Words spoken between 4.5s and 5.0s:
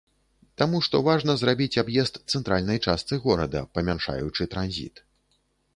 транзіт.